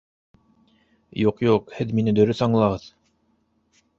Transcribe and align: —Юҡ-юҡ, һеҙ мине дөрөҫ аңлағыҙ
—Юҡ-юҡ, 1.25 1.69
һеҙ 1.81 1.93
мине 1.99 2.15
дөрөҫ 2.21 2.43
аңлағыҙ 2.47 2.91